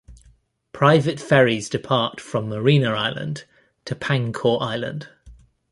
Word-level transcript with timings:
Private 0.73 1.19
ferries 1.19 1.69
depart 1.69 2.19
from 2.19 2.49
Marina 2.49 2.89
Island 2.91 3.43
to 3.85 3.93
Pangkor 3.93 4.59
Island. 4.59 5.09